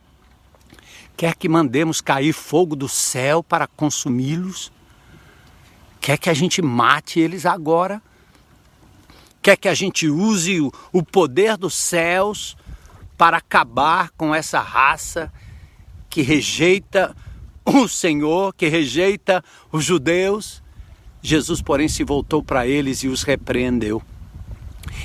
[1.20, 4.72] Quer que mandemos cair fogo do céu para consumi-los?
[6.00, 8.00] Quer que a gente mate eles agora?
[9.42, 10.58] Quer que a gente use
[10.90, 12.56] o, poder dos céus
[13.18, 15.30] para acabar com essa raça
[16.08, 17.14] que rejeita
[17.66, 20.62] o Senhor, que rejeita os judeus?
[21.20, 24.02] Jesus, porém, se voltou para eles e os repreendeu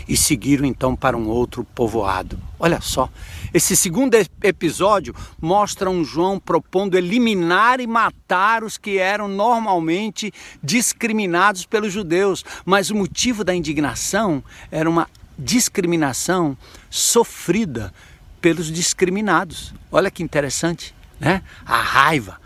[0.08, 2.40] e seguiram então para um outro povoado.
[2.60, 3.10] Olha só,
[3.54, 11.66] esse segundo episódio mostra um João propondo eliminar e matar os que eram normalmente discriminados
[11.66, 16.58] pelos judeus, mas o motivo da indignação era uma discriminação
[16.90, 17.94] sofrida
[18.42, 19.74] pelos discriminados.
[19.92, 21.42] Olha que interessante, né?
[21.66, 22.40] A raiva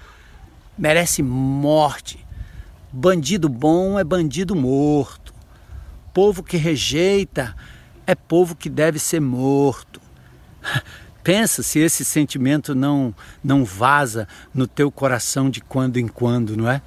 [0.77, 2.25] merece morte.
[2.91, 5.28] Bandido bom é bandido morto.
[6.21, 7.55] Povo que rejeita
[8.05, 10.01] é povo que deve ser morto.
[11.23, 16.69] Pensa se esse sentimento não não vaza no teu coração de quando em quando, não
[16.69, 16.81] é?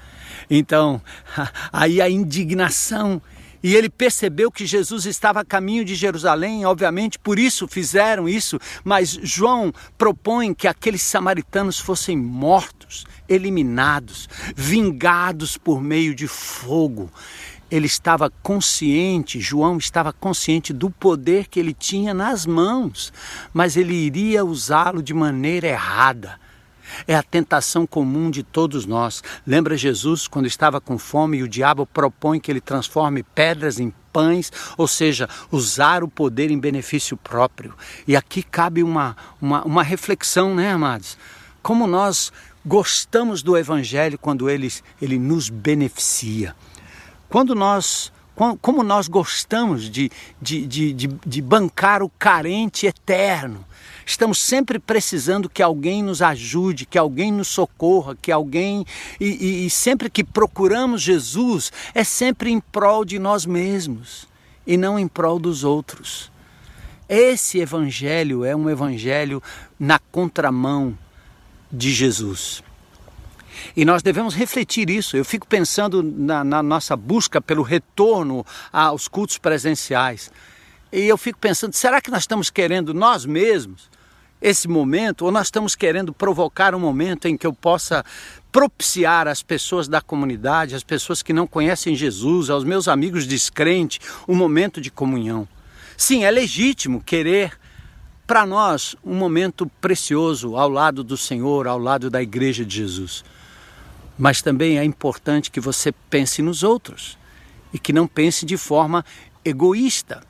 [0.51, 1.01] Então,
[1.73, 3.23] aí a indignação
[3.63, 8.59] e ele percebeu que Jesus estava a caminho de Jerusalém, obviamente, por isso fizeram isso,
[8.85, 17.11] mas João propõe que aqueles samaritanos fossem mortos, eliminados, vingados por meio de fogo
[17.73, 23.11] ele estava consciente, João estava consciente do poder que ele tinha nas mãos,
[23.51, 26.39] mas ele iria usá-lo de maneira errada.
[27.09, 29.25] É a tentação comum de todos nós.
[29.47, 33.91] Lembra Jesus quando estava com fome e o diabo propõe que ele transforme pedras em
[34.13, 37.75] pães, ou seja, usar o poder em benefício próprio.
[38.07, 41.17] E aqui cabe uma, uma, uma reflexão, né, amados?
[41.63, 42.31] Como nós
[42.67, 46.55] gostamos do Evangelho quando ele, ele nos beneficia.
[47.33, 48.13] Quando nós,
[48.61, 53.65] como nós gostamos de, de, de, de, de bancar o carente eterno,
[54.05, 58.85] estamos sempre precisando que alguém nos ajude, que alguém nos socorra, que alguém.
[59.19, 64.29] E, e, e, sempre que procuramos Jesus, é sempre em prol de nós mesmos
[64.67, 66.31] e não em prol dos outros.
[67.09, 69.43] Esse evangelho é um evangelho
[69.81, 70.99] na contramão
[71.73, 72.63] de Jesus.
[73.77, 75.17] E nós devemos refletir isso.
[75.17, 80.31] Eu fico pensando na, na nossa busca pelo retorno aos cultos presenciais.
[80.93, 83.91] E eu fico pensando, será que nós estamos querendo nós mesmos
[84.43, 88.05] esse momento, ou nós estamos querendo provocar um momento em que eu possa
[88.51, 94.01] propiciar às pessoas da comunidade, às pessoas que não conhecem Jesus, aos meus amigos descrentes,
[94.27, 95.47] um momento de comunhão?
[95.97, 97.57] Sim, é legítimo querer
[98.27, 103.25] para nós um momento precioso ao lado do Senhor, ao lado da igreja de Jesus.
[104.19, 107.19] Mas também é importante que você pense nos outros
[107.73, 109.05] e que não pense de forma
[109.45, 110.23] egoísta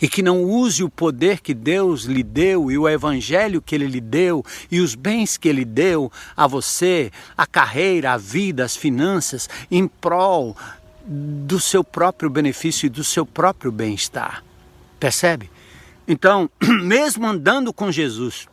[0.00, 3.86] e que não use o poder que Deus lhe deu e o evangelho que ele
[3.86, 8.76] lhe deu e os bens que ele deu a você, a carreira, a vida, as
[8.76, 10.56] finanças em prol
[11.06, 14.44] do seu próprio benefício e do seu próprio bem-estar.
[14.98, 15.50] Percebe?
[16.06, 16.50] Então,
[16.82, 18.48] mesmo andando com Jesus,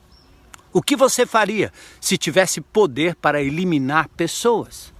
[0.72, 4.92] o que você faria se tivesse poder para eliminar pessoas?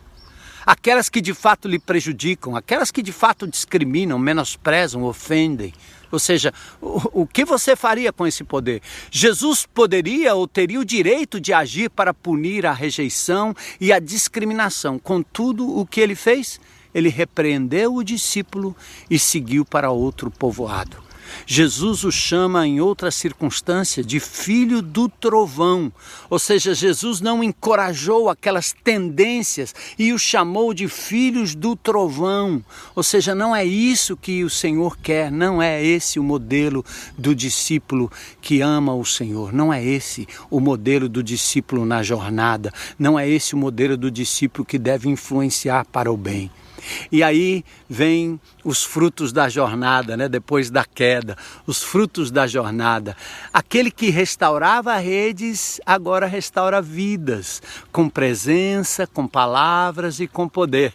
[0.66, 5.72] Aquelas que de fato lhe prejudicam, aquelas que de fato discriminam, menosprezam, ofendem.
[6.12, 8.82] Ou seja, o, o que você faria com esse poder?
[9.10, 14.98] Jesus poderia ou teria o direito de agir para punir a rejeição e a discriminação.
[14.98, 16.60] Contudo, o que ele fez?
[16.92, 18.76] Ele repreendeu o discípulo
[19.08, 21.09] e seguiu para outro povoado.
[21.46, 25.92] Jesus o chama em outra circunstância de filho do trovão,
[26.28, 32.64] ou seja, Jesus não encorajou aquelas tendências e o chamou de filhos do trovão,
[32.94, 36.84] ou seja, não é isso que o Senhor quer, não é esse o modelo
[37.16, 42.72] do discípulo que ama o Senhor, não é esse o modelo do discípulo na jornada,
[42.98, 46.50] não é esse o modelo do discípulo que deve influenciar para o bem.
[47.10, 50.28] E aí vem os frutos da jornada, né?
[50.28, 53.16] depois da queda, os frutos da jornada.
[53.52, 60.94] Aquele que restaurava redes, agora restaura vidas, com presença, com palavras e com poder.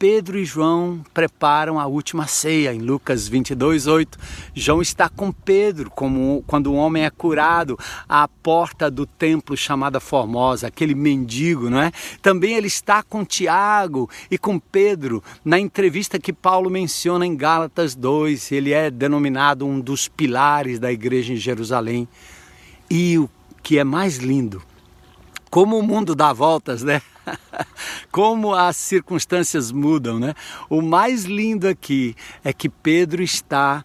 [0.00, 4.18] Pedro e João preparam a última ceia em Lucas 22, 8.
[4.54, 7.78] João está com Pedro, como quando um homem é curado
[8.08, 11.92] à porta do templo chamada Formosa, aquele mendigo, não é?
[12.22, 17.94] Também ele está com Tiago e com Pedro na entrevista que Paulo menciona em Gálatas
[17.94, 18.52] 2.
[18.52, 22.08] Ele é denominado um dos pilares da igreja em Jerusalém.
[22.90, 23.28] E o
[23.62, 24.62] que é mais lindo,
[25.50, 27.02] como o mundo dá voltas, né?
[28.10, 30.34] Como as circunstâncias mudam, né?
[30.68, 33.84] O mais lindo aqui é que Pedro está,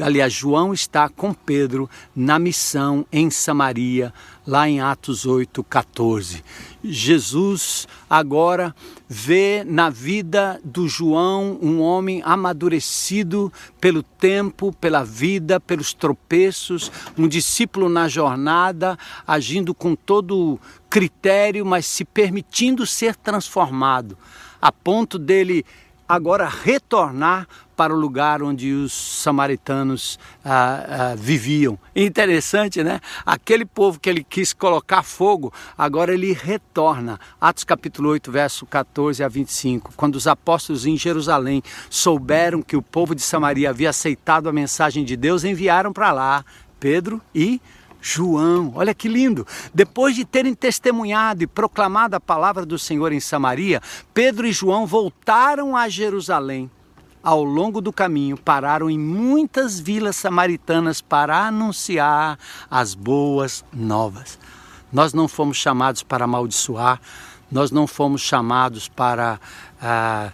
[0.00, 4.12] aliás, João está com Pedro na missão em Samaria,
[4.46, 6.44] lá em Atos 8, 14.
[6.84, 8.74] Jesus agora
[9.08, 17.26] vê na vida do João um homem amadurecido pelo tempo, pela vida, pelos tropeços, um
[17.26, 24.16] discípulo na jornada, agindo com todo critério, mas se permitindo ser transformado,
[24.60, 25.64] a ponto dele
[26.08, 27.46] agora retornar
[27.76, 31.78] para o lugar onde os samaritanos ah, ah, viviam.
[31.94, 33.00] Interessante, né?
[33.24, 37.20] Aquele povo que ele quis colocar fogo, agora ele retorna.
[37.38, 39.92] Atos capítulo 8, verso 14 a 25.
[39.94, 45.04] Quando os apóstolos em Jerusalém souberam que o povo de Samaria havia aceitado a mensagem
[45.04, 46.44] de Deus, enviaram para lá
[46.80, 47.60] Pedro e
[48.74, 49.46] olha que lindo!
[49.74, 53.82] Depois de terem testemunhado e proclamado a palavra do Senhor em Samaria,
[54.14, 56.70] Pedro e João voltaram a Jerusalém.
[57.22, 62.38] Ao longo do caminho, pararam em muitas vilas samaritanas para anunciar
[62.70, 64.38] as boas novas.
[64.92, 67.00] Nós não fomos chamados para amaldiçoar,
[67.50, 69.40] nós não fomos chamados para
[69.82, 70.30] ah,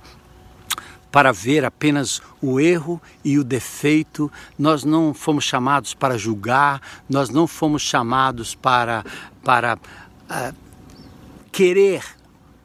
[1.12, 7.28] para ver apenas o erro e o defeito, nós não fomos chamados para julgar, nós
[7.28, 9.04] não fomos chamados para,
[9.44, 10.56] para uh,
[11.52, 12.02] querer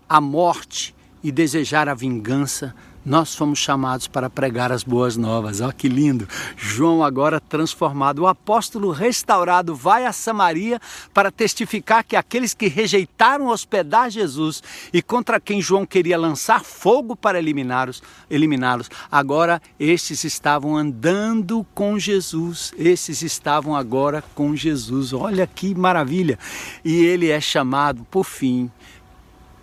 [0.07, 2.73] a morte e desejar a vingança,
[3.07, 5.61] nós fomos chamados para pregar as boas novas.
[5.61, 6.27] Olha que lindo!
[6.57, 10.77] João, agora transformado, o apóstolo restaurado, vai a Samaria
[11.13, 17.15] para testificar que aqueles que rejeitaram hospedar Jesus e contra quem João queria lançar fogo
[17.15, 22.73] para eliminá-los, eliminá-los, agora estes estavam andando com Jesus.
[22.77, 25.13] Esses estavam agora com Jesus.
[25.13, 26.37] Olha que maravilha!
[26.83, 28.69] E ele é chamado, por fim,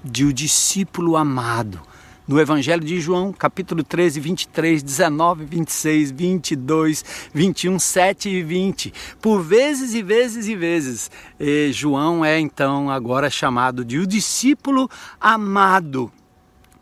[0.02, 1.93] de o discípulo amado
[2.26, 8.94] no Evangelho de João, capítulo 13, 23, 19, 26, 22, 21, 7 e 20.
[9.20, 14.90] Por vezes e vezes e vezes, e João é então agora chamado de o discípulo
[15.20, 16.10] amado.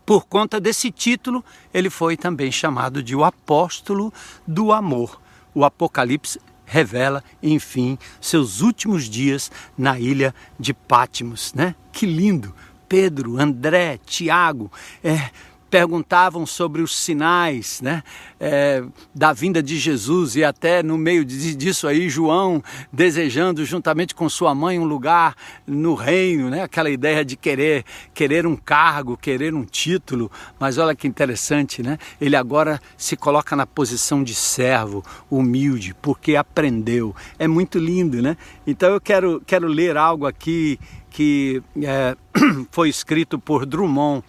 [0.05, 4.13] Por conta desse título, ele foi também chamado de o apóstolo
[4.45, 5.21] do amor.
[5.53, 11.75] O Apocalipse revela, enfim, seus últimos dias na ilha de Pátimos, né?
[11.91, 12.53] Que lindo!
[12.93, 14.71] Pedro, André, Tiago,
[15.03, 15.31] é,
[15.73, 18.03] perguntavam sobre os sinais né,
[18.39, 24.29] é, da vinda de Jesus e até no meio disso aí João desejando juntamente com
[24.29, 29.55] sua mãe um lugar no reino, né, aquela ideia de querer querer um cargo, querer
[29.55, 31.97] um título, mas olha que interessante, né?
[32.21, 37.15] Ele agora se coloca na posição de servo, humilde, porque aprendeu.
[37.39, 38.37] É muito lindo, né?
[38.67, 42.15] Então eu quero quero ler algo aqui que é,
[42.69, 44.23] foi escrito por Drummond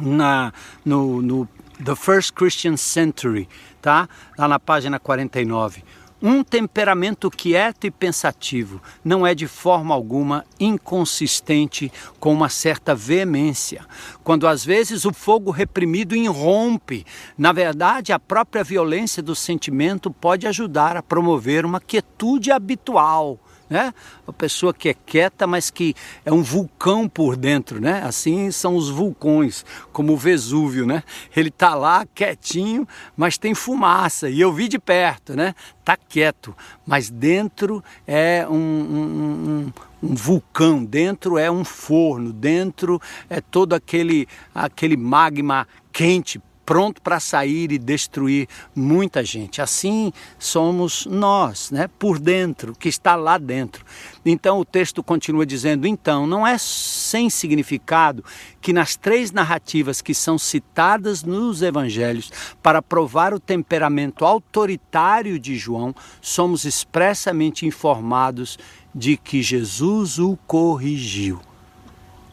[0.00, 0.52] na,
[0.84, 1.48] no, no
[1.82, 3.48] The First Christian Century,
[3.80, 4.08] tá?
[4.36, 5.82] lá na página 49.
[6.22, 13.86] Um temperamento quieto e pensativo não é de forma alguma inconsistente com uma certa veemência.
[14.22, 17.06] Quando às vezes o fogo reprimido irrompe,
[17.38, 23.40] na verdade a própria violência do sentimento pode ajudar a promover uma quietude habitual
[23.70, 23.94] né?
[24.26, 25.94] Uma pessoa que é quieta, mas que
[26.24, 28.02] é um vulcão por dentro, né?
[28.04, 31.04] Assim são os vulcões, como o Vesúvio, né?
[31.34, 34.28] Ele tá lá quietinho, mas tem fumaça.
[34.28, 35.54] E eu vi de perto, né?
[35.84, 36.54] Tá quieto,
[36.84, 43.72] mas dentro é um, um, um, um vulcão, dentro é um forno, dentro é todo
[43.72, 46.40] aquele aquele magma quente
[46.70, 48.46] pronto para sair e destruir
[48.76, 49.60] muita gente.
[49.60, 51.90] Assim somos nós, né?
[51.98, 53.84] Por dentro, que está lá dentro.
[54.24, 58.24] Então o texto continua dizendo: então, não é sem significado
[58.60, 62.30] que nas três narrativas que são citadas nos evangelhos
[62.62, 65.92] para provar o temperamento autoritário de João,
[66.22, 68.56] somos expressamente informados
[68.94, 71.40] de que Jesus o corrigiu.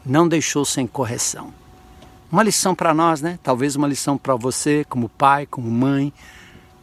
[0.06, 1.57] Não deixou sem correção.
[2.30, 3.38] Uma lição para nós, né?
[3.42, 6.12] Talvez uma lição para você, como pai, como mãe,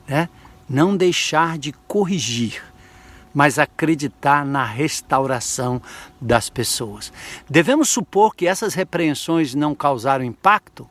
[0.08, 0.28] né?
[0.68, 2.64] Não deixar de corrigir,
[3.32, 5.80] mas acreditar na restauração
[6.20, 7.14] das pessoas.
[7.48, 10.90] Devemos supor que essas repreensões não causaram impacto?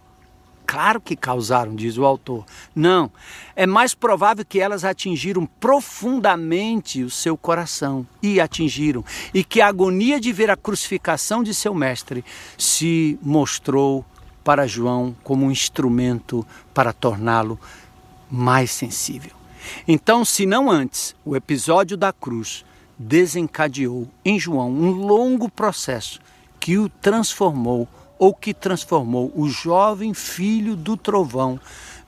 [0.65, 2.45] Claro que causaram, diz o autor.
[2.75, 3.11] Não,
[3.57, 9.67] é mais provável que elas atingiram profundamente o seu coração e atingiram, e que a
[9.67, 12.25] agonia de ver a crucificação de seu mestre
[12.57, 14.05] se mostrou
[14.45, 17.59] para João como um instrumento para torná-lo
[18.31, 19.33] mais sensível.
[19.89, 22.65] Então, se não antes, o episódio da cruz
[22.99, 26.21] desencadeou em João um longo processo
[26.61, 27.89] que o transformou
[28.19, 31.59] ou que transformou o jovem filho do trovão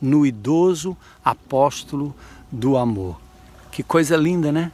[0.01, 2.15] no idoso apóstolo
[2.51, 3.21] do amor.
[3.73, 4.71] Que coisa linda, né?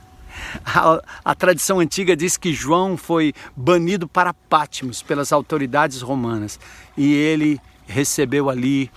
[0.64, 6.58] A, a, tradição antiga diz que João foi banido para Patmos pelas autoridades romanas
[6.96, 8.90] e ele recebeu ali,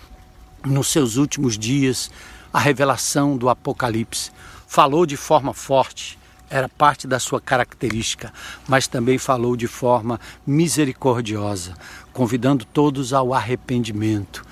[0.66, 2.10] nos seus últimos dias,
[2.54, 4.32] a revelação do Apocalipse.
[4.68, 6.18] Falou de forma forte,
[6.50, 8.32] era parte da sua característica,
[8.68, 11.74] mas também falou de forma misericordiosa,
[12.14, 14.46] convidando todos ao arrependimento,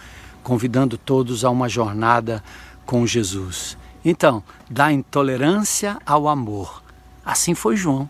[0.43, 2.43] convidando todos a uma jornada
[2.85, 3.77] com Jesus.
[4.03, 6.83] Então, da intolerância ao amor.
[7.25, 8.09] Assim foi João.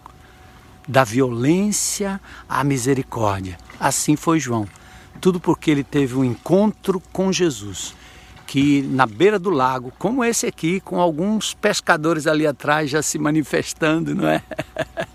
[0.88, 2.20] Da violência
[2.50, 3.58] à misericórdia.
[3.80, 4.68] Assim foi João.
[5.22, 7.96] Tudo porque ele teve um encontro com Jesus.
[8.48, 13.18] Que na beira do lago, como esse aqui, com alguns pescadores ali atrás já se
[13.18, 14.44] manifestando, não é?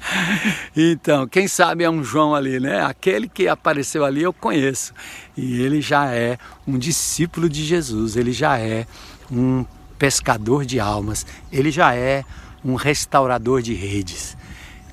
[0.75, 2.83] então, quem sabe é um João ali, né?
[2.85, 4.95] Aquele que apareceu ali eu conheço.
[5.37, 8.87] E ele já é um discípulo de Jesus, ele já é
[9.31, 9.65] um
[9.99, 12.25] pescador de almas, ele já é
[12.65, 14.37] um restaurador de redes.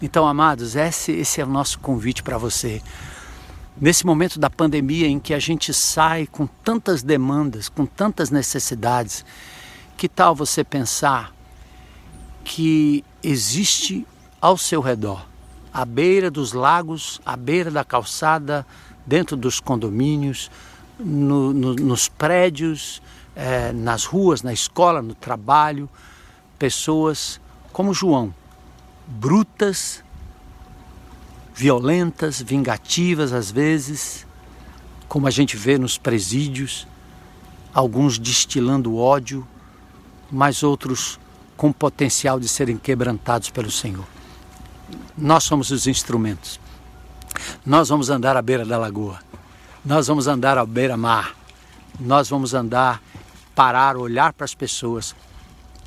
[0.01, 2.81] Então, amados, esse, esse é o nosso convite para você.
[3.79, 9.25] Nesse momento da pandemia em que a gente sai com tantas demandas, com tantas necessidades,
[9.97, 11.33] que tal você pensar
[12.43, 14.05] que existe
[14.39, 15.25] ao seu redor,
[15.73, 18.65] à beira dos lagos, à beira da calçada,
[19.05, 20.49] dentro dos condomínios,
[20.99, 23.01] no, no, nos prédios,
[23.35, 25.89] é, nas ruas, na escola, no trabalho,
[26.57, 27.39] pessoas
[27.73, 28.33] como João,
[29.05, 30.03] brutas,
[31.53, 34.25] violentas, vingativas às vezes,
[35.07, 36.87] como a gente vê nos presídios,
[37.73, 39.45] alguns destilando ódio,
[40.31, 41.19] mas outros
[41.57, 44.05] com potencial de serem quebrantados pelo Senhor.
[45.17, 46.59] Nós somos os instrumentos.
[47.65, 49.19] Nós vamos andar à beira da lagoa.
[49.83, 51.35] Nós vamos andar à beira-mar.
[51.99, 53.01] Nós vamos andar
[53.55, 55.15] parar, olhar para as pessoas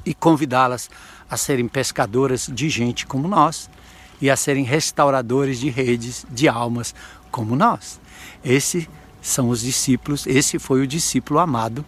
[0.05, 0.91] e convidá-las
[1.31, 3.69] a serem pescadoras de gente como nós
[4.21, 6.95] e a serem restauradores de redes de almas
[7.31, 8.01] como nós.
[8.43, 8.89] Esses
[9.21, 11.85] são os discípulos, esse foi o discípulo amado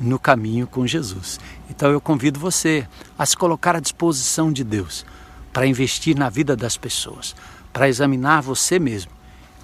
[0.00, 1.38] no caminho com Jesus.
[1.70, 2.86] Então eu convido você
[3.16, 5.06] a se colocar à disposição de Deus
[5.52, 7.36] para investir na vida das pessoas,
[7.72, 9.12] para examinar você mesmo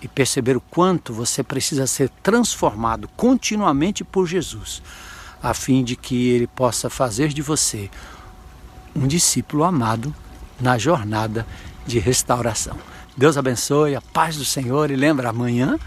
[0.00, 4.80] e perceber o quanto você precisa ser transformado continuamente por Jesus
[5.42, 7.90] a fim de que ele possa fazer de você
[8.94, 10.14] um discípulo amado
[10.60, 11.46] na jornada
[11.86, 12.76] de restauração.
[13.16, 15.78] Deus abençoe, a paz do Senhor e lembra amanhã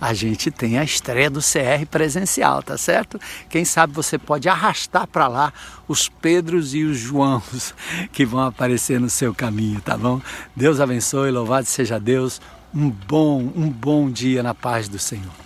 [0.00, 3.18] a gente tem a estreia do CR presencial, tá certo?
[3.48, 5.52] Quem sabe você pode arrastar para lá
[5.88, 7.74] os Pedros e os Joãos
[8.12, 10.20] que vão aparecer no seu caminho, tá bom?
[10.54, 12.40] Deus abençoe, louvado seja Deus.
[12.74, 15.45] Um bom, um bom dia na paz do Senhor.